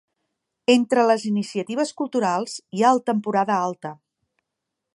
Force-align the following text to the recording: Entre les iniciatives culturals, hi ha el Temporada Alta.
Entre 0.75 1.03
les 1.11 1.25
iniciatives 1.31 1.91
culturals, 2.01 2.55
hi 2.77 2.81
ha 2.87 2.95
el 2.97 3.03
Temporada 3.11 3.59
Alta. 3.69 3.93